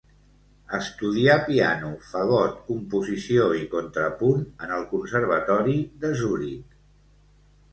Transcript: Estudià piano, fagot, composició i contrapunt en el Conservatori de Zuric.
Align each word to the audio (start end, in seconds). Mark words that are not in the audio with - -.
Estudià 0.75 1.33
piano, 1.49 1.91
fagot, 2.13 2.57
composició 2.69 3.45
i 3.59 3.61
contrapunt 3.75 4.41
en 4.69 4.75
el 4.79 4.89
Conservatori 4.95 5.77
de 6.07 6.13
Zuric. 6.23 6.77